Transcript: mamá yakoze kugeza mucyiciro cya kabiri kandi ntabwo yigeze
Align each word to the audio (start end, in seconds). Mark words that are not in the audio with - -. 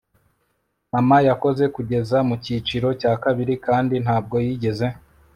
mamá 0.93 1.17
yakoze 1.27 1.63
kugeza 1.75 2.17
mucyiciro 2.27 2.87
cya 3.01 3.13
kabiri 3.23 3.53
kandi 3.65 3.95
ntabwo 4.05 4.35
yigeze 4.45 4.87